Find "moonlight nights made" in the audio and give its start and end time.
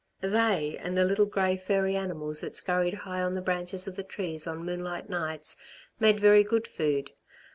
4.65-6.19